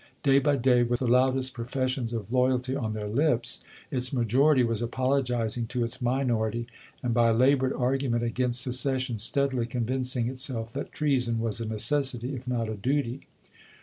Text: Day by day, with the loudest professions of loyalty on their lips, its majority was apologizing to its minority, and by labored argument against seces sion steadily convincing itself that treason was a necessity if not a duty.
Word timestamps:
Day 0.23 0.39
by 0.39 0.55
day, 0.55 0.81
with 0.81 0.99
the 0.99 1.05
loudest 1.05 1.53
professions 1.53 2.11
of 2.11 2.33
loyalty 2.33 2.75
on 2.75 2.93
their 2.93 3.07
lips, 3.07 3.61
its 3.91 4.11
majority 4.11 4.63
was 4.63 4.81
apologizing 4.81 5.67
to 5.67 5.83
its 5.83 6.01
minority, 6.01 6.65
and 7.03 7.13
by 7.13 7.29
labored 7.29 7.73
argument 7.73 8.23
against 8.23 8.61
seces 8.67 9.01
sion 9.03 9.19
steadily 9.19 9.67
convincing 9.67 10.27
itself 10.27 10.73
that 10.73 10.91
treason 10.91 11.39
was 11.39 11.61
a 11.61 11.67
necessity 11.67 12.33
if 12.33 12.47
not 12.47 12.67
a 12.67 12.73
duty. 12.73 13.27